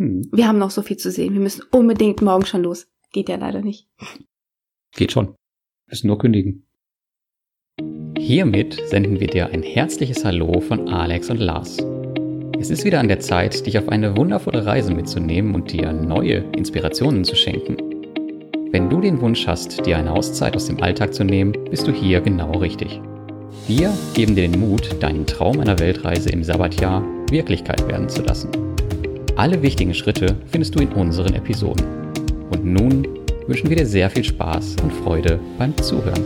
[0.00, 0.28] Hm.
[0.32, 1.34] Wir haben noch so viel zu sehen.
[1.34, 2.88] Wir müssen unbedingt morgen schon los.
[3.12, 3.86] Geht ja leider nicht.
[4.96, 5.34] Geht schon.
[5.88, 6.66] Müssen nur kündigen.
[8.18, 11.78] Hiermit senden wir dir ein herzliches Hallo von Alex und Lars.
[12.58, 16.44] Es ist wieder an der Zeit, dich auf eine wundervolle Reise mitzunehmen und dir neue
[16.56, 17.76] Inspirationen zu schenken.
[18.70, 21.92] Wenn du den Wunsch hast, dir eine Auszeit aus dem Alltag zu nehmen, bist du
[21.92, 23.00] hier genau richtig.
[23.66, 28.50] Wir geben dir den Mut, deinen Traum einer Weltreise im Sabbatjahr Wirklichkeit werden zu lassen.
[29.40, 31.82] Alle wichtigen Schritte findest du in unseren Episoden.
[32.50, 33.08] Und nun
[33.46, 36.22] wünschen wir dir sehr viel Spaß und Freude beim Zuhören.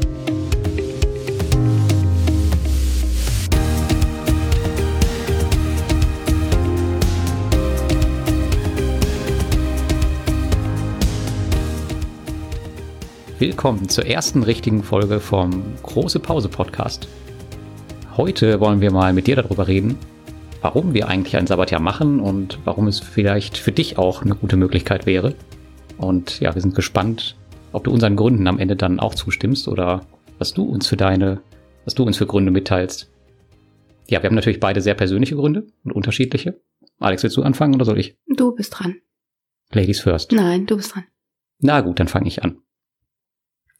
[13.38, 17.06] Willkommen zur ersten richtigen Folge vom Große Pause Podcast.
[18.16, 20.00] Heute wollen wir mal mit dir darüber reden,
[20.64, 24.56] warum wir eigentlich ein Sabbatjahr machen und warum es vielleicht für dich auch eine gute
[24.56, 25.34] Möglichkeit wäre.
[25.98, 27.36] Und ja, wir sind gespannt,
[27.72, 30.06] ob du unseren Gründen am Ende dann auch zustimmst oder
[30.38, 31.42] was du uns für deine,
[31.84, 33.12] was du uns für Gründe mitteilst.
[34.08, 36.62] Ja, wir haben natürlich beide sehr persönliche Gründe und unterschiedliche.
[36.98, 38.16] Alex, willst du anfangen oder soll ich?
[38.26, 38.96] Du bist dran.
[39.70, 40.32] Ladies first.
[40.32, 41.04] Nein, du bist dran.
[41.58, 42.56] Na gut, dann fange ich an.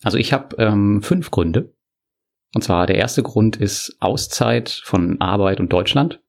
[0.03, 1.75] Also ich habe ähm, fünf Gründe.
[2.55, 6.21] Und zwar der erste Grund ist Auszeit von Arbeit und Deutschland.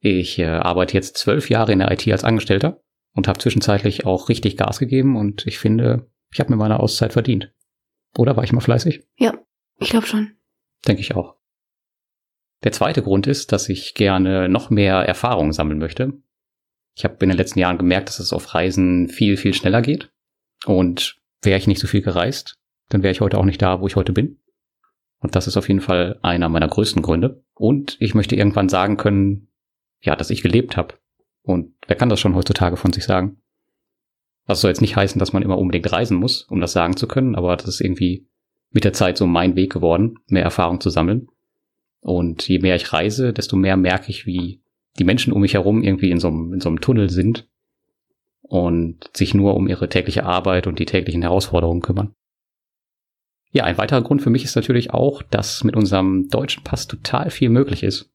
[0.00, 2.82] Ich äh, arbeite jetzt zwölf Jahre in der IT als Angestellter
[3.14, 7.12] und habe zwischenzeitlich auch richtig Gas gegeben und ich finde, ich habe mir meine Auszeit
[7.12, 7.52] verdient.
[8.16, 9.02] Oder war ich mal fleißig?
[9.16, 9.34] Ja,
[9.78, 10.36] ich glaube schon.
[10.86, 11.36] Denke ich auch.
[12.64, 16.12] Der zweite Grund ist, dass ich gerne noch mehr Erfahrung sammeln möchte.
[16.96, 20.10] Ich habe in den letzten Jahren gemerkt, dass es auf Reisen viel, viel schneller geht.
[20.64, 23.86] Und wäre ich nicht so viel gereist, dann wäre ich heute auch nicht da, wo
[23.86, 24.40] ich heute bin.
[25.20, 27.44] Und das ist auf jeden Fall einer meiner größten Gründe.
[27.54, 29.47] Und ich möchte irgendwann sagen können,
[30.00, 30.94] ja, dass ich gelebt habe.
[31.42, 33.40] Und wer kann das schon heutzutage von sich sagen?
[34.46, 37.06] Das soll jetzt nicht heißen, dass man immer unbedingt reisen muss, um das sagen zu
[37.06, 38.26] können, aber das ist irgendwie
[38.70, 41.28] mit der Zeit so mein Weg geworden, mehr Erfahrung zu sammeln.
[42.00, 44.62] Und je mehr ich reise, desto mehr merke ich, wie
[44.98, 47.48] die Menschen um mich herum irgendwie in so einem, in so einem Tunnel sind
[48.42, 52.14] und sich nur um ihre tägliche Arbeit und die täglichen Herausforderungen kümmern.
[53.50, 57.30] Ja, ein weiterer Grund für mich ist natürlich auch, dass mit unserem deutschen Pass total
[57.30, 58.10] viel möglich ist.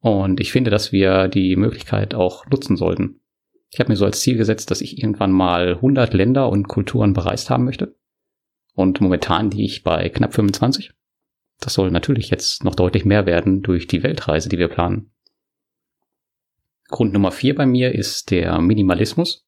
[0.00, 3.20] Und ich finde, dass wir die Möglichkeit auch nutzen sollten.
[3.70, 7.12] Ich habe mir so als Ziel gesetzt, dass ich irgendwann mal 100 Länder und Kulturen
[7.12, 7.96] bereist haben möchte.
[8.74, 10.92] Und momentan liege ich bei knapp 25.
[11.60, 15.10] Das soll natürlich jetzt noch deutlich mehr werden durch die Weltreise, die wir planen.
[16.88, 19.46] Grund Nummer vier bei mir ist der Minimalismus.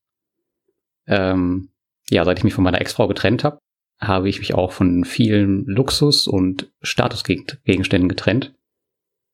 [1.07, 1.71] Ähm,
[2.11, 3.59] ja, seit ich mich von meiner Ex-Frau getrennt habe,
[4.01, 8.55] habe ich mich auch von vielen Luxus- und Statusgegenständen getrennt.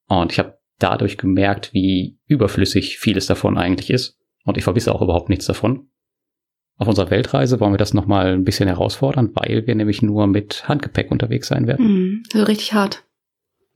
[0.06, 4.18] Und ich habe dadurch gemerkt, wie überflüssig vieles davon eigentlich ist.
[4.44, 5.88] Und ich vermisse auch überhaupt nichts davon.
[6.76, 10.68] Auf unserer Weltreise wollen wir das nochmal ein bisschen herausfordern, weil wir nämlich nur mit
[10.68, 11.86] Handgepäck unterwegs sein werden.
[11.86, 13.04] Mhm, so richtig hart.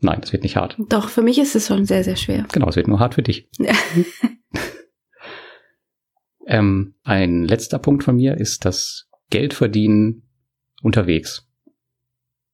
[0.01, 0.77] Nein, es wird nicht hart.
[0.89, 2.47] Doch, für mich ist es schon sehr, sehr schwer.
[2.53, 3.49] Genau, es wird nur hart für dich.
[6.51, 10.29] Ähm, ein letzter Punkt von mir ist das Geldverdienen
[10.83, 11.49] unterwegs.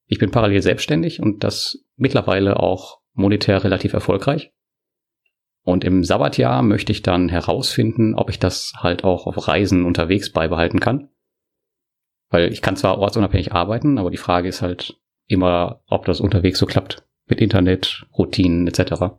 [0.05, 4.53] Ich bin parallel selbstständig und das mittlerweile auch monetär relativ erfolgreich.
[5.63, 10.31] Und im Sabbatjahr möchte ich dann herausfinden, ob ich das halt auch auf Reisen unterwegs
[10.31, 11.09] beibehalten kann.
[12.29, 16.59] Weil ich kann zwar ortsunabhängig arbeiten, aber die Frage ist halt immer, ob das unterwegs
[16.59, 17.05] so klappt.
[17.25, 19.17] Mit Internet, Routinen etc.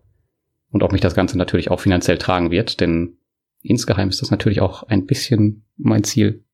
[0.71, 3.19] Und ob mich das Ganze natürlich auch finanziell tragen wird, denn
[3.61, 6.45] insgeheim ist das natürlich auch ein bisschen mein Ziel.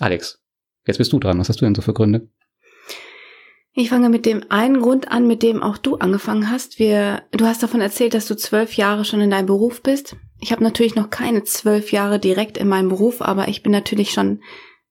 [0.00, 0.42] Alex,
[0.86, 1.38] jetzt bist du dran.
[1.38, 2.28] Was hast du denn so für Gründe?
[3.80, 6.80] Ich fange mit dem einen Grund an, mit dem auch du angefangen hast.
[6.80, 10.16] Wir, du hast davon erzählt, dass du zwölf Jahre schon in deinem Beruf bist.
[10.40, 14.10] Ich habe natürlich noch keine zwölf Jahre direkt in meinem Beruf, aber ich bin natürlich
[14.10, 14.42] schon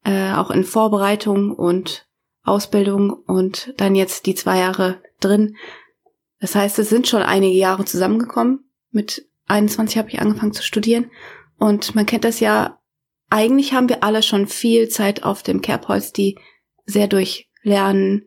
[0.06, 2.08] äh, auch in Vorbereitung und
[2.44, 5.58] Ausbildung und dann jetzt die zwei Jahre drin.
[6.40, 8.72] Das heißt, es sind schon einige Jahre zusammengekommen.
[8.92, 11.12] Mit 21 habe ich angefangen zu studieren
[11.58, 12.80] und man kennt das ja.
[13.30, 16.40] Eigentlich haben wir alle schon viel Zeit auf dem Kerbholz, die
[16.86, 18.24] sehr durch Lernen,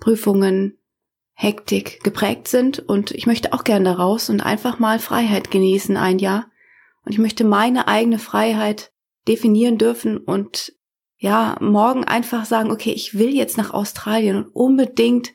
[0.00, 0.78] Prüfungen,
[1.34, 5.96] Hektik geprägt sind und ich möchte auch gerne da raus und einfach mal Freiheit genießen
[5.96, 6.50] ein Jahr.
[7.04, 8.92] Und ich möchte meine eigene Freiheit
[9.26, 10.74] definieren dürfen und
[11.16, 15.32] ja, morgen einfach sagen, okay, ich will jetzt nach Australien und unbedingt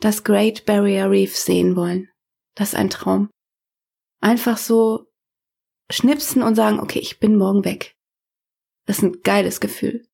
[0.00, 2.08] das Great Barrier Reef sehen wollen.
[2.54, 3.30] Das ist ein Traum.
[4.20, 5.06] Einfach so
[5.90, 7.96] schnipsen und sagen, okay, ich bin morgen weg.
[8.86, 10.06] Das ist ein geiles Gefühl.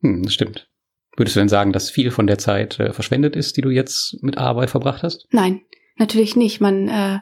[0.00, 0.68] Hm, das stimmt.
[1.16, 4.18] Würdest du denn sagen, dass viel von der Zeit äh, verschwendet ist, die du jetzt
[4.22, 5.26] mit Arbeit verbracht hast?
[5.30, 5.62] Nein,
[5.96, 6.60] natürlich nicht.
[6.60, 7.20] Man äh,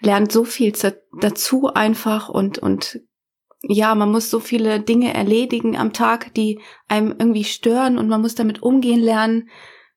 [0.00, 0.72] lernt so viel
[1.20, 3.00] dazu einfach und und
[3.66, 8.20] ja, man muss so viele Dinge erledigen am Tag, die einem irgendwie stören und man
[8.20, 9.48] muss damit umgehen lernen,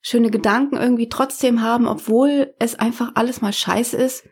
[0.02, 4.26] schöne Gedanken irgendwie trotzdem haben, obwohl es einfach alles mal scheiße ist.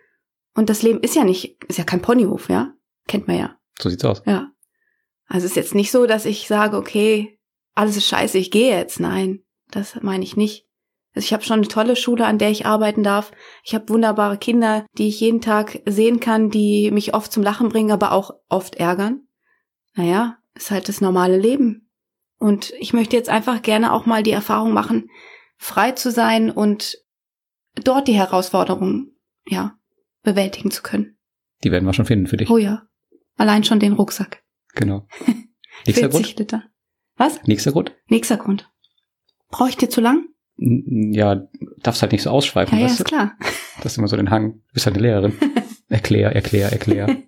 [0.56, 2.74] Und das Leben ist ja nicht, ist ja kein Ponyhof, ja?
[3.08, 3.58] Kennt man ja.
[3.78, 4.24] So sieht's aus.
[4.26, 4.52] Ja.
[5.28, 7.35] Also es ist jetzt nicht so, dass ich sage, okay,
[7.76, 9.00] alles ist scheiße, ich gehe jetzt.
[9.00, 10.66] Nein, das meine ich nicht.
[11.14, 13.32] Also ich habe schon eine tolle Schule, an der ich arbeiten darf.
[13.64, 17.70] Ich habe wunderbare Kinder, die ich jeden Tag sehen kann, die mich oft zum Lachen
[17.70, 19.28] bringen, aber auch oft ärgern.
[19.94, 21.90] Naja, ist halt das normale Leben.
[22.38, 25.10] Und ich möchte jetzt einfach gerne auch mal die Erfahrung machen,
[25.58, 26.98] frei zu sein und
[27.76, 29.18] dort die Herausforderungen,
[29.48, 29.78] ja,
[30.22, 31.18] bewältigen zu können.
[31.64, 32.50] Die werden wir schon finden für dich.
[32.50, 32.84] Oh ja.
[33.38, 34.44] Allein schon den Rucksack.
[34.74, 35.08] Genau.
[35.86, 36.40] Nächster 40 Grund?
[36.40, 36.64] Liter.
[37.18, 37.42] Was?
[37.44, 37.94] Nächster Grund?
[38.08, 38.70] Nächster Grund.
[39.50, 40.26] Brauche ich dir zu lang?
[40.58, 41.48] Ja,
[41.80, 43.04] darfst halt nicht so ausschweifen, Ja, ja, ist du?
[43.04, 43.34] klar.
[43.84, 44.54] Das ist immer so den Hang.
[44.54, 45.34] Du bist halt eine Lehrerin.
[45.90, 47.18] erklär, erklär, erklär.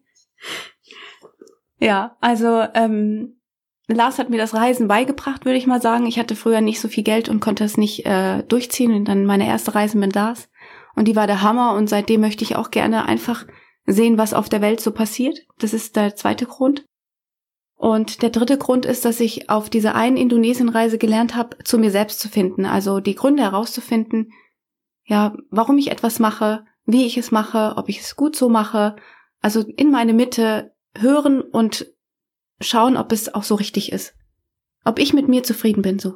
[1.80, 3.40] Ja, also ähm,
[3.88, 6.08] Lars hat mir das Reisen beigebracht, würde ich mal sagen.
[6.08, 8.94] Ich hatte früher nicht so viel Geld und konnte es nicht äh, durchziehen.
[8.94, 10.50] Und dann meine erste Reise mit Lars.
[10.96, 11.76] Und die war der Hammer.
[11.76, 13.46] Und seitdem möchte ich auch gerne einfach
[13.86, 15.40] sehen, was auf der Welt so passiert.
[15.60, 16.84] Das ist der zweite Grund.
[17.78, 21.92] Und der dritte Grund ist, dass ich auf dieser einen Indonesienreise gelernt habe, zu mir
[21.92, 22.66] selbst zu finden.
[22.66, 24.32] Also die Gründe herauszufinden,
[25.06, 28.96] ja, warum ich etwas mache, wie ich es mache, ob ich es gut so mache.
[29.42, 31.86] Also in meine Mitte hören und
[32.60, 34.16] schauen, ob es auch so richtig ist.
[34.84, 36.16] Ob ich mit mir zufrieden bin, so.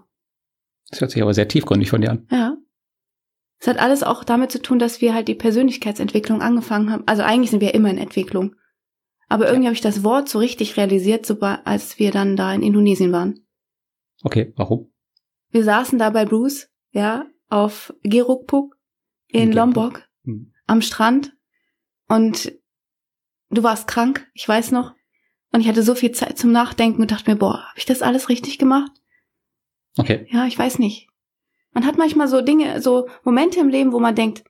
[0.90, 2.28] Das hört sich aber sehr tiefgründig von dir an.
[2.32, 2.58] Ja.
[3.60, 7.04] Es hat alles auch damit zu tun, dass wir halt die Persönlichkeitsentwicklung angefangen haben.
[7.06, 8.56] Also eigentlich sind wir immer in Entwicklung.
[9.32, 12.62] Aber irgendwie habe ich das Wort so richtig realisiert, sobald, als wir dann da in
[12.62, 13.48] Indonesien waren.
[14.24, 14.92] Okay, warum?
[15.52, 18.78] Wir saßen da bei Bruce, ja, auf Gerukpuk
[19.30, 20.52] in In Lombok Hm.
[20.68, 21.34] am Strand
[22.10, 22.52] und
[23.52, 24.96] du warst krank, ich weiß noch.
[25.54, 28.02] Und ich hatte so viel Zeit zum Nachdenken und dachte mir, boah, habe ich das
[28.02, 28.92] alles richtig gemacht?
[29.98, 30.28] Okay.
[30.30, 31.08] Ja, ich weiß nicht.
[31.72, 34.44] Man hat manchmal so Dinge, so Momente im Leben, wo man denkt,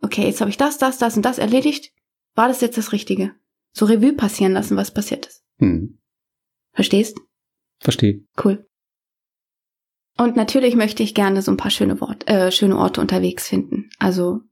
[0.00, 1.92] okay, jetzt habe ich das, das, das und das erledigt.
[2.34, 3.34] War das jetzt das Richtige?
[3.74, 5.44] So Revue passieren lassen, was passiert ist.
[5.58, 5.98] Hm.
[6.72, 7.18] Verstehst?
[7.80, 8.24] Verstehe.
[8.42, 8.66] Cool.
[10.16, 13.90] Und natürlich möchte ich gerne so ein paar schöne, Wort, äh, schöne Orte unterwegs finden.
[13.98, 14.42] Also,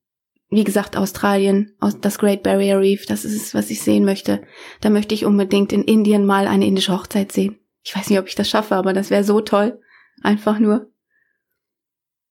[0.51, 4.43] wie gesagt, Australien, aus das Great Barrier Reef, das ist es, was ich sehen möchte.
[4.81, 7.61] Da möchte ich unbedingt in Indien mal eine indische Hochzeit sehen.
[7.85, 9.81] Ich weiß nicht, ob ich das schaffe, aber das wäre so toll.
[10.23, 10.93] Einfach nur.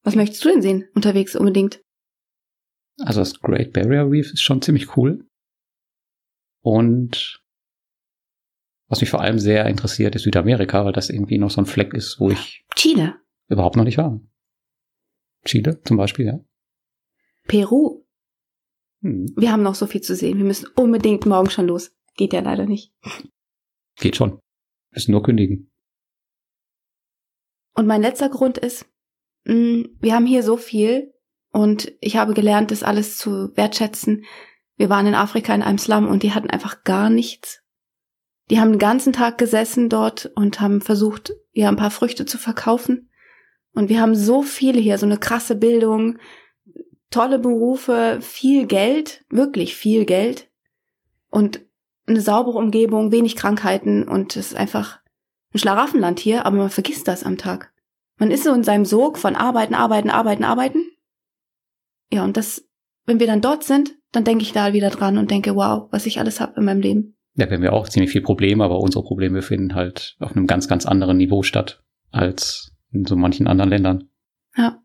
[0.04, 1.82] Was möchtest du denn sehen unterwegs unbedingt?
[3.00, 5.26] Also das Great Barrier Reef ist schon ziemlich cool.
[6.62, 7.42] Und
[8.88, 11.94] was mich vor allem sehr interessiert, ist Südamerika, weil das irgendwie noch so ein Fleck
[11.94, 13.16] ist, wo ich Chile,
[13.48, 14.20] überhaupt noch nicht war.
[15.46, 16.40] Chile zum Beispiel, ja.
[17.48, 18.06] Peru.
[19.02, 19.34] Hm.
[19.36, 20.38] Wir haben noch so viel zu sehen.
[20.38, 21.92] Wir müssen unbedingt morgen schon los.
[22.16, 22.94] Geht ja leider nicht.
[23.96, 24.40] Geht schon.
[24.92, 25.72] Müssen nur kündigen.
[27.74, 28.86] Und mein letzter Grund ist,
[29.46, 31.14] mh, wir haben hier so viel
[31.52, 34.26] und ich habe gelernt, das alles zu wertschätzen.
[34.82, 37.62] Wir waren in Afrika in einem Slum und die hatten einfach gar nichts.
[38.50, 42.40] Die haben den ganzen Tag gesessen dort und haben versucht, ja, ein paar Früchte zu
[42.40, 43.12] verkaufen.
[43.76, 46.18] Und wir haben so viele hier, so eine krasse Bildung,
[47.12, 50.50] tolle Berufe, viel Geld, wirklich viel Geld
[51.30, 51.64] und
[52.08, 55.00] eine saubere Umgebung, wenig Krankheiten und es ist einfach
[55.54, 57.72] ein Schlaraffenland hier, aber man vergisst das am Tag.
[58.18, 60.84] Man ist so in seinem Sog von Arbeiten, Arbeiten, Arbeiten, Arbeiten.
[62.12, 62.68] Ja, und das,
[63.06, 66.06] wenn wir dann dort sind, dann denke ich da wieder dran und denke, wow, was
[66.06, 67.16] ich alles habe in meinem Leben.
[67.36, 70.48] Ja, wir haben ja auch ziemlich viel Probleme, aber unsere Probleme finden halt auf einem
[70.48, 74.10] ganz, ganz anderen Niveau statt als in so manchen anderen Ländern.
[74.56, 74.82] Ja.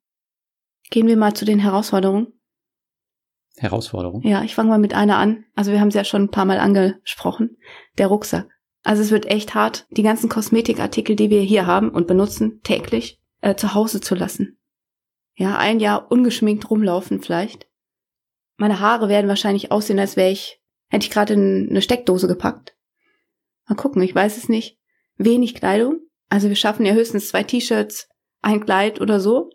[0.90, 2.28] Gehen wir mal zu den Herausforderungen.
[3.56, 4.22] Herausforderung.
[4.22, 5.44] Ja, ich fange mal mit einer an.
[5.54, 7.56] Also wir haben es ja schon ein paar Mal angesprochen.
[7.98, 8.48] Der Rucksack.
[8.84, 13.18] Also es wird echt hart, die ganzen Kosmetikartikel, die wir hier haben und benutzen täglich,
[13.40, 14.58] äh, zu Hause zu lassen.
[15.34, 17.65] Ja, ein Jahr ungeschminkt rumlaufen vielleicht.
[18.56, 22.76] Meine Haare werden wahrscheinlich aussehen, als wäre ich, hätte ich gerade in eine Steckdose gepackt.
[23.68, 24.78] Mal gucken, ich weiß es nicht.
[25.16, 26.00] Wenig Kleidung.
[26.28, 28.08] Also wir schaffen ja höchstens zwei T-Shirts,
[28.42, 29.50] ein Kleid oder so.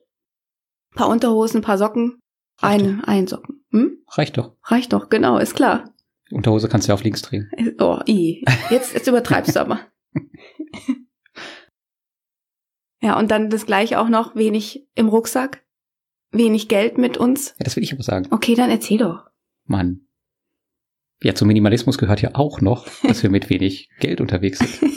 [0.92, 2.20] Ein paar Unterhosen, ein paar Socken,
[2.60, 3.64] Reicht eine, ein Socken.
[3.72, 4.04] Hm?
[4.10, 4.56] Reicht doch.
[4.64, 5.94] Reicht doch, genau, ist klar.
[6.30, 7.50] Die Unterhose kannst du ja auf links drehen.
[7.80, 8.44] Oh, i.
[8.70, 9.80] Jetzt, jetzt übertreibst du aber.
[13.02, 15.66] Ja, und dann das gleiche auch noch, wenig im Rucksack,
[16.32, 17.50] wenig Geld mit uns.
[17.60, 18.28] Ja, das will ich aber sagen.
[18.32, 19.26] Okay, dann erzähl doch.
[19.66, 20.02] Mann.
[21.24, 24.92] Ja, zum Minimalismus gehört ja auch noch, dass wir mit wenig Geld unterwegs sind.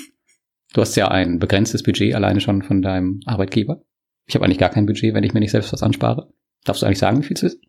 [0.73, 3.83] Du hast ja ein begrenztes Budget alleine schon von deinem Arbeitgeber.
[4.27, 6.33] Ich habe eigentlich gar kein Budget, wenn ich mir nicht selbst was anspare.
[6.65, 7.61] Darfst du eigentlich sagen, wie viel es ist?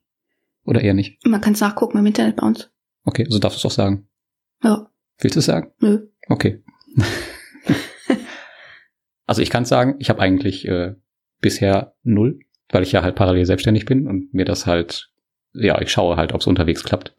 [0.63, 1.23] Oder eher nicht?
[1.27, 2.71] Man kann es nachgucken im Internet bei uns.
[3.03, 4.07] Okay, also darfst du es auch sagen.
[4.63, 5.71] Ja, Willst du es sagen?
[5.79, 6.07] nö.
[6.27, 6.63] Okay.
[9.25, 10.95] also ich kann sagen, ich habe eigentlich äh,
[11.41, 15.09] bisher null, weil ich ja halt parallel selbstständig bin und mir das halt,
[15.53, 17.15] ja, ich schaue halt, ob es unterwegs klappt.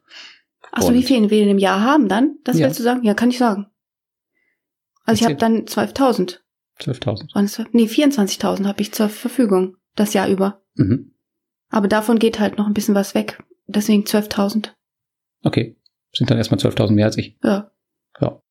[0.71, 2.37] Achso, wie viel wir in einem Jahr haben dann?
[2.43, 2.65] Das Ja.
[2.65, 3.03] willst du sagen?
[3.03, 3.67] Ja, kann ich sagen.
[5.05, 5.65] Also ich habe Erzähl.
[5.65, 6.39] dann 12.000.
[6.79, 7.33] 12.000.
[7.33, 7.69] Waren es 12?
[7.71, 10.61] Nee, 24.000 habe ich zur Verfügung das Jahr über.
[10.75, 11.13] Mhm.
[11.69, 13.41] Aber davon geht halt noch ein bisschen was weg.
[13.67, 14.73] Deswegen 12.000.
[15.43, 15.75] Okay.
[16.13, 17.37] Sind dann erstmal 12.000 mehr als ich.
[17.43, 17.71] Ja.
[18.19, 18.41] Ja.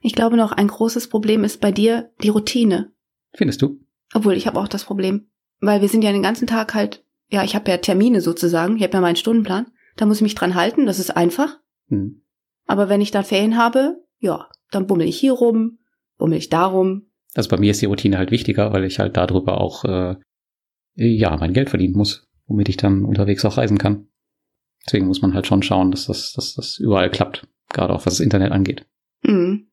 [0.00, 2.92] Ich glaube noch, ein großes Problem ist bei dir die Routine.
[3.34, 3.80] Findest du?
[4.14, 5.28] Obwohl, ich habe auch das Problem.
[5.60, 8.82] Weil wir sind ja den ganzen Tag halt, ja, ich habe ja Termine sozusagen, ich
[8.82, 9.66] habe ja meinen Stundenplan.
[9.96, 11.58] Da muss ich mich dran halten, das ist einfach.
[11.88, 12.22] Hm.
[12.66, 15.78] Aber wenn ich dann Ferien habe, ja, dann bummel ich hier rum,
[16.18, 17.10] bummel ich da rum.
[17.34, 20.16] Also bei mir ist die Routine halt wichtiger, weil ich halt darüber auch, äh,
[20.94, 24.08] ja, mein Geld verdienen muss, womit ich dann unterwegs auch reisen kann.
[24.86, 27.46] Deswegen muss man halt schon schauen, dass das, dass das überall klappt.
[27.70, 28.86] Gerade auch was das Internet angeht.
[29.24, 29.70] Hm,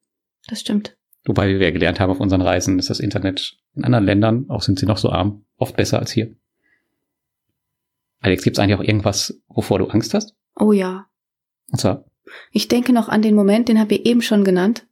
[0.47, 0.97] das stimmt.
[1.25, 4.61] Wobei wir ja gelernt haben auf unseren Reisen, ist das Internet in anderen Ländern, auch
[4.63, 6.35] sind sie noch so arm, oft besser als hier.
[8.19, 10.35] Alex, gibt's eigentlich auch irgendwas, wovor du Angst hast?
[10.55, 11.07] Oh ja.
[11.71, 12.05] Und zwar,
[12.51, 14.85] Ich denke noch an den Moment, den haben wir eben schon genannt,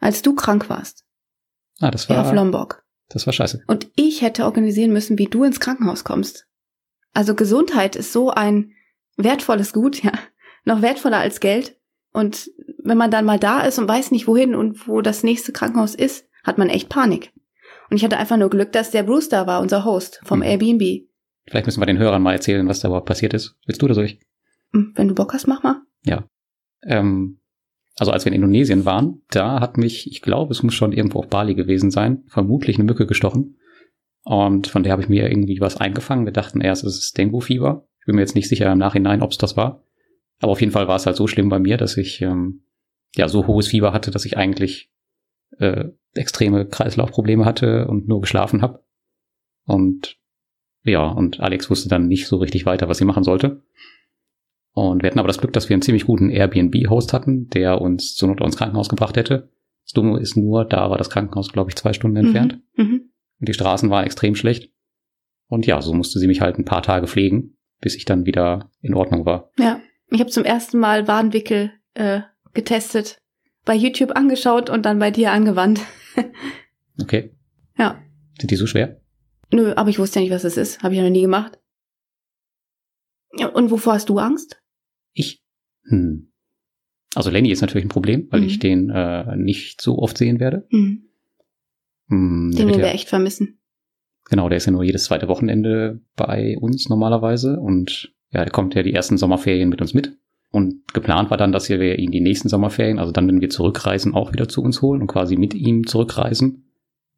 [0.00, 1.04] als du krank warst.
[1.80, 2.84] ah, das Ja, auf war, Lombok.
[3.08, 3.62] das war scheiße.
[3.66, 6.46] Und ich hätte organisieren müssen, wie du ins Krankenhaus kommst.
[7.12, 8.72] Also Gesundheit ist so ein
[9.16, 10.12] wertvolles Gut, ja.
[10.64, 11.76] Noch wertvoller als Geld.
[12.14, 12.50] Und
[12.82, 15.94] wenn man dann mal da ist und weiß nicht wohin und wo das nächste Krankenhaus
[15.94, 17.32] ist, hat man echt Panik.
[17.90, 20.44] Und ich hatte einfach nur Glück, dass der Bruce da war, unser Host vom Mhm.
[20.44, 20.82] Airbnb.
[21.46, 23.56] Vielleicht müssen wir den Hörern mal erzählen, was da überhaupt passiert ist.
[23.66, 24.20] Willst du oder soll ich?
[24.72, 25.82] Hm, Wenn du Bock hast, mach mal.
[26.86, 27.38] Ähm,
[27.96, 31.20] also als wir in Indonesien waren, da hat mich, ich glaube, es muss schon irgendwo
[31.20, 33.56] auf Bali gewesen sein, vermutlich eine Mücke gestochen.
[34.22, 36.26] Und von der habe ich mir irgendwie was eingefangen.
[36.26, 37.86] Wir dachten erst, es ist Dengue-Fieber.
[38.00, 39.82] Ich bin mir jetzt nicht sicher im Nachhinein, ob es das war.
[40.40, 42.64] Aber auf jeden Fall war es halt so schlimm bei mir, dass ich ähm,
[43.14, 44.90] ja so hohes Fieber hatte, dass ich eigentlich
[45.58, 48.84] äh, extreme Kreislaufprobleme hatte und nur geschlafen habe.
[49.64, 50.18] Und
[50.82, 53.62] ja, und Alex wusste dann nicht so richtig weiter, was sie machen sollte.
[54.72, 58.14] Und wir hatten aber das Glück, dass wir einen ziemlich guten Airbnb-Host hatten, der uns
[58.14, 59.50] zur Not ins Krankenhaus gebracht hätte.
[59.84, 62.60] Das Dumme ist nur, da war das Krankenhaus, glaube ich, zwei Stunden entfernt.
[62.76, 62.84] Mhm.
[62.84, 63.10] Mhm.
[63.40, 64.72] Und die Straßen waren extrem schlecht.
[65.46, 68.70] Und ja, so musste sie mich halt ein paar Tage pflegen, bis ich dann wieder
[68.80, 69.50] in Ordnung war.
[69.58, 69.80] Ja,
[70.14, 72.20] ich habe zum ersten Mal Wadenwickel äh,
[72.54, 73.18] getestet,
[73.64, 75.80] bei YouTube angeschaut und dann bei dir angewandt.
[77.02, 77.34] Okay.
[77.76, 78.00] Ja.
[78.40, 79.00] Sind die so schwer?
[79.52, 80.82] Nö, aber ich wusste ja nicht, was es ist.
[80.84, 81.58] Habe ich ja noch nie gemacht.
[83.36, 84.62] Ja, und wovor hast du Angst?
[85.12, 85.42] Ich?
[85.88, 86.30] Hm.
[87.16, 88.46] Also Lenny ist natürlich ein Problem, weil Mhm.
[88.46, 90.66] ich den äh, nicht so oft sehen werde.
[90.70, 91.08] Hm,
[92.10, 93.58] Hm, den werden ja- wir echt vermissen.
[94.26, 98.74] Genau, der ist ja nur jedes zweite Wochenende bei uns normalerweise und ja, der kommt
[98.74, 100.16] ja die ersten Sommerferien mit uns mit.
[100.50, 104.14] Und geplant war dann, dass wir ihn die nächsten Sommerferien, also dann, wenn wir zurückreisen,
[104.14, 106.64] auch wieder zu uns holen und quasi mit ihm zurückreisen.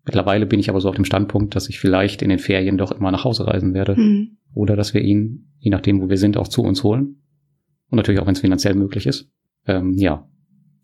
[0.04, 2.92] Mittlerweile bin ich aber so auf dem Standpunkt, dass ich vielleicht in den Ferien doch
[2.92, 3.96] immer nach Hause reisen werde.
[3.96, 4.38] Hm.
[4.54, 7.22] Oder dass wir ihn, je nachdem, wo wir sind, auch zu uns holen.
[7.90, 9.30] Und natürlich auch, wenn es finanziell möglich ist.
[9.66, 10.28] Ähm, ja,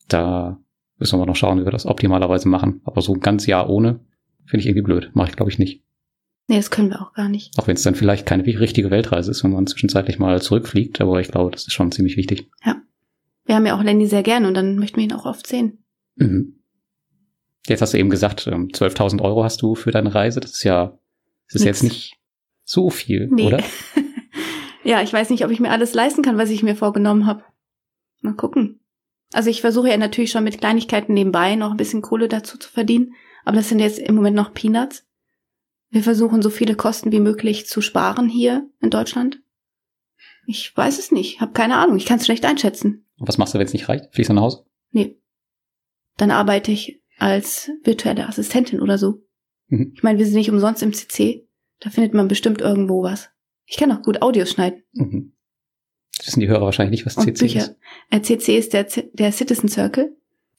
[0.09, 0.59] da
[0.99, 2.81] müssen wir noch schauen, wie wir das optimalerweise machen.
[2.85, 4.01] Aber so ein ganz Jahr ohne
[4.45, 5.11] finde ich irgendwie blöd.
[5.15, 5.83] Mache ich, glaube ich, nicht.
[6.53, 7.59] Nee, das können wir auch gar nicht.
[7.59, 11.19] Auch wenn es dann vielleicht keine richtige Weltreise ist, wenn man zwischenzeitlich mal zurückfliegt, aber
[11.19, 12.47] ich glaube, das ist schon ziemlich wichtig.
[13.47, 15.83] Wir haben ja auch Lenny sehr gern und dann möchten wir ihn auch oft sehen.
[16.17, 16.57] Mhm.
[17.67, 20.41] Jetzt hast du eben gesagt, ähm, 12.000 Euro hast du für deine Reise.
[20.41, 20.99] Das ist ja,
[21.47, 21.65] das ist Nix.
[21.65, 22.17] jetzt nicht
[22.65, 23.47] so viel, Nee.
[23.47, 23.63] oder?
[24.85, 27.45] ja, ich weiß nicht, ob ich mir alles leisten kann, was ich mir vorgenommen habe.
[28.21, 28.81] Mal gucken.
[29.33, 32.69] Also ich versuche ja natürlich schon mit Kleinigkeiten nebenbei noch ein bisschen Kohle dazu zu
[32.69, 33.15] verdienen,
[33.47, 35.07] aber das sind jetzt im Moment noch Peanuts.
[35.93, 39.43] Wir versuchen so viele Kosten wie möglich zu sparen hier in Deutschland.
[40.47, 43.07] Ich weiß es nicht, habe keine Ahnung, ich kann es schlecht einschätzen.
[43.19, 44.13] Und was machst du, wenn es nicht reicht?
[44.13, 44.65] Fliegst du nach Hause?
[44.91, 45.19] Nee.
[46.17, 49.23] Dann arbeite ich als virtuelle Assistentin oder so.
[49.69, 49.93] Mhm.
[49.95, 51.47] Ich meine, wir sind nicht umsonst im CC.
[51.79, 53.29] Da findet man bestimmt irgendwo was.
[53.67, 54.83] Ich kann auch gut Audios schneiden.
[54.93, 55.35] Mhm.
[56.17, 57.61] Das wissen die Hörer wahrscheinlich nicht, was Und CC Bücher.
[57.61, 57.77] ist.
[58.11, 60.17] Äh, CC ist der, der Citizen Circle,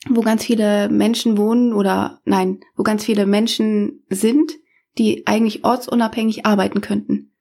[0.09, 4.51] wo ganz viele Menschen wohnen oder nein, wo ganz viele Menschen sind,
[4.97, 7.33] die eigentlich ortsunabhängig arbeiten könnten.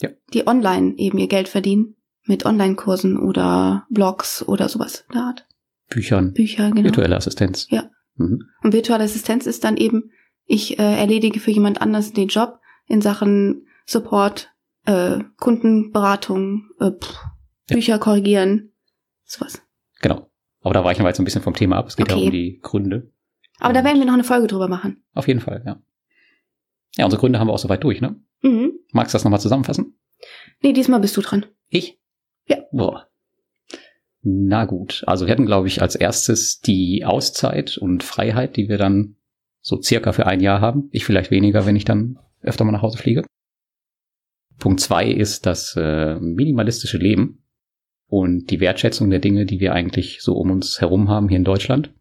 [0.00, 0.10] Ja.
[0.32, 5.46] Die online eben ihr Geld verdienen mit Online-Kursen oder Blogs oder sowas in der Art.
[5.88, 6.84] Büchern, Bücher, genau.
[6.84, 7.66] virtuelle Assistenz.
[7.70, 7.90] Ja.
[8.16, 8.44] Mhm.
[8.62, 10.10] Und virtuelle Assistenz ist dann eben,
[10.46, 14.52] ich äh, erledige für jemand anders den Job in Sachen Support,
[14.86, 17.14] äh, Kundenberatung, äh, pff,
[17.68, 17.76] Ja.
[17.76, 18.72] Bücher korrigieren,
[19.24, 19.62] sowas.
[20.00, 20.30] Genau.
[20.62, 21.86] Aber da weichen wir jetzt ein bisschen vom Thema ab.
[21.88, 22.26] Es geht ja Okay.
[22.26, 23.12] um die Gründe.
[23.58, 25.02] Aber da werden wir noch eine Folge drüber machen.
[25.14, 25.80] Auf jeden Fall, ja.
[26.96, 28.16] Ja, unsere Gründe haben wir auch soweit durch, ne?
[28.42, 28.72] Mhm.
[28.92, 29.94] Magst du das nochmal zusammenfassen?
[30.62, 31.46] Nee, diesmal bist du dran.
[31.68, 31.98] Ich?
[32.46, 32.58] Ja.
[32.72, 33.08] Boah.
[34.22, 38.76] Na gut, also wir hatten, glaube ich, als erstes die Auszeit und Freiheit, die wir
[38.76, 39.16] dann
[39.62, 40.88] so circa für ein Jahr haben.
[40.90, 43.24] Ich vielleicht weniger, wenn ich dann öfter mal nach Hause fliege.
[44.58, 47.44] Punkt zwei ist das äh, minimalistische Leben
[48.08, 51.44] und die Wertschätzung der Dinge, die wir eigentlich so um uns herum haben hier in
[51.44, 51.94] Deutschland.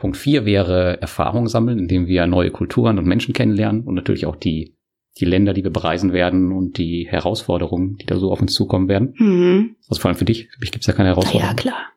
[0.00, 4.34] Punkt vier wäre Erfahrung sammeln, indem wir neue Kulturen und Menschen kennenlernen und natürlich auch
[4.34, 4.74] die,
[5.18, 8.88] die Länder, die wir bereisen werden und die Herausforderungen, die da so auf uns zukommen
[8.88, 9.14] werden.
[9.18, 9.76] Mhm.
[9.90, 11.54] Also vor allem für dich, für mich gibt es ja keine Herausforderungen.
[11.54, 11.92] Ja, klar.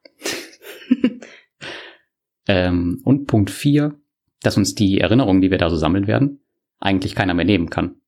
[2.50, 3.98] ähm, und Punkt vier,
[4.42, 6.42] dass uns die Erinnerungen, die wir da so sammeln werden,
[6.82, 8.02] eigentlich keiner mehr nehmen kann.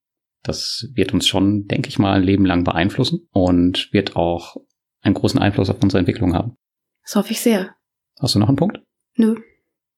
[0.43, 4.57] Das wird uns schon, denke ich mal, ein Leben lang beeinflussen und wird auch
[5.01, 6.57] einen großen Einfluss auf unsere Entwicklung haben.
[7.03, 7.75] Das hoffe ich sehr.
[8.19, 8.81] Hast du noch einen Punkt?
[9.15, 9.35] Nö.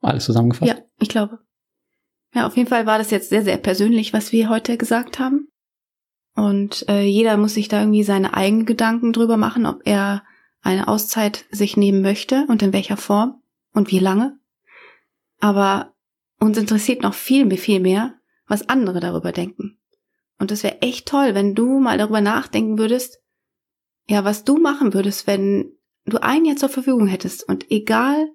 [0.01, 0.69] Alles zusammengefasst?
[0.69, 1.39] Ja, ich glaube.
[2.33, 5.47] Ja, auf jeden Fall war das jetzt sehr, sehr persönlich, was wir heute gesagt haben.
[6.35, 10.23] Und äh, jeder muss sich da irgendwie seine eigenen Gedanken drüber machen, ob er
[10.61, 13.41] eine Auszeit sich nehmen möchte und in welcher Form
[13.73, 14.37] und wie lange.
[15.39, 15.93] Aber
[16.39, 18.13] uns interessiert noch viel, viel mehr,
[18.47, 19.79] was andere darüber denken.
[20.39, 23.19] Und es wäre echt toll, wenn du mal darüber nachdenken würdest,
[24.07, 25.73] ja, was du machen würdest, wenn
[26.05, 28.29] du ein Jahr zur Verfügung hättest und egal,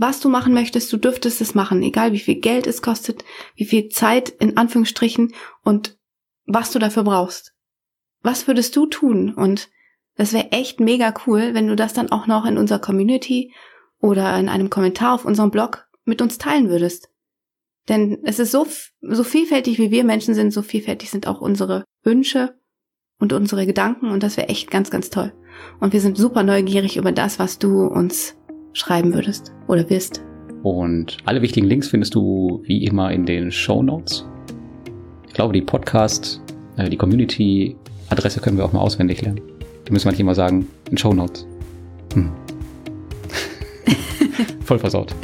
[0.00, 3.24] was du machen möchtest, du dürftest es machen, egal wie viel Geld es kostet,
[3.56, 5.98] wie viel Zeit in Anführungsstrichen und
[6.46, 7.52] was du dafür brauchst.
[8.22, 9.34] Was würdest du tun?
[9.34, 9.68] Und
[10.16, 13.52] das wäre echt mega cool, wenn du das dann auch noch in unserer Community
[14.00, 17.10] oder in einem Kommentar auf unserem Blog mit uns teilen würdest.
[17.88, 18.66] Denn es ist so,
[19.00, 22.58] so vielfältig, wie wir Menschen sind, so vielfältig sind auch unsere Wünsche
[23.18, 25.32] und unsere Gedanken und das wäre echt ganz, ganz toll.
[25.80, 28.36] Und wir sind super neugierig über das, was du uns
[28.72, 30.22] schreiben würdest oder wirst.
[30.62, 34.24] Und alle wichtigen Links findest du wie immer in den Show Notes.
[35.26, 36.40] Ich glaube, die Podcast,
[36.76, 39.40] äh, die Community-Adresse können wir auch mal auswendig lernen.
[39.86, 41.46] Die müssen wir nicht immer sagen, in Show Notes.
[42.14, 42.30] Hm.
[44.64, 45.14] Voll versaut.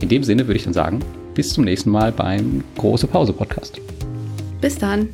[0.00, 1.00] In dem Sinne würde ich dann sagen,
[1.34, 3.80] bis zum nächsten Mal beim Große Pause Podcast.
[4.60, 5.08] Bis dann.